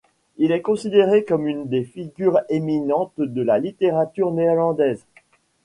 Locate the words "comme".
1.25-1.45